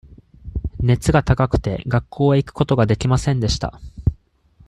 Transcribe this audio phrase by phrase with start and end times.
[0.79, 3.79] 熱が高くて、学校へ行くことができませんでした。